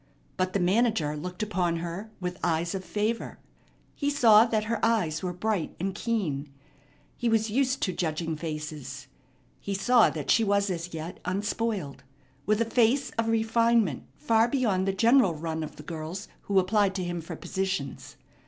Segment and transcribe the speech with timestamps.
[0.35, 3.37] But the manager looked upon her with eyes of favor.
[3.93, 6.51] He saw that her eyes were bright and keen.
[7.15, 9.05] He was used to judging faces.
[9.59, 12.03] He saw that she was as yet unspoiled,
[12.47, 16.95] with a face of refinement far beyond the general run of the girls who applied
[16.95, 18.15] to him for positions.